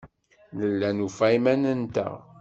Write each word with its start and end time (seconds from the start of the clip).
Nella 0.57 0.89
nufa 0.97 1.27
iman-nteɣ. 1.37 2.13